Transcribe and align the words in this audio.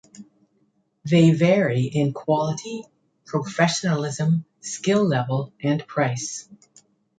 They 1.05 1.29
vary 1.29 1.81
in 1.83 2.11
quality, 2.13 2.85
professionalism, 3.23 4.45
skill 4.59 5.07
level, 5.07 5.53
and 5.61 5.85
price. 5.85 6.49